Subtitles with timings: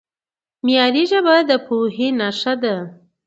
[0.65, 2.75] معیاري ژبه د پوهې نښه ده.